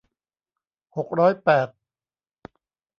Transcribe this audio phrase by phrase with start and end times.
[0.95, 1.67] หกร้อยแปด